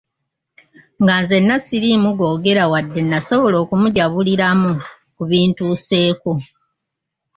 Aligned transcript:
Nga 1.01 1.15
nzenna 1.21 1.55
siriimu 1.65 2.09
googera 2.19 2.63
wadde 2.71 3.01
nasobola 3.03 3.55
okumujabuliramu 3.63 4.71
ku 5.15 5.23
bintuuseeko. 5.29 6.31